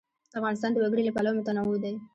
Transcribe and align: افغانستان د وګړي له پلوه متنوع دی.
افغانستان 0.39 0.71
د 0.73 0.77
وګړي 0.83 1.03
له 1.05 1.11
پلوه 1.15 1.35
متنوع 1.37 1.77
دی. 1.83 1.93